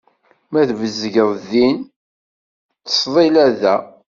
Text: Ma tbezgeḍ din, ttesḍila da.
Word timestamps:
Ma 0.51 0.61
tbezgeḍ 0.69 1.31
din, 1.51 1.77
ttesḍila 1.87 3.45
da. 3.59 3.75